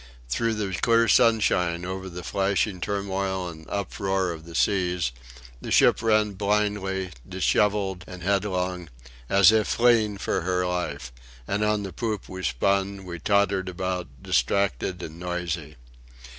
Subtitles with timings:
[0.29, 5.11] Through the clear sunshine, over the flashing turmoil and uproar of the seas,
[5.61, 8.89] the ship ran blindly, dishevelled and headlong,
[9.29, 11.13] as if fleeing for her life;
[11.47, 15.75] and on the poop we spun, we tottered about, distracted and noisy.